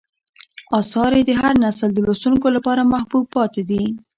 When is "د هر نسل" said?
1.27-1.89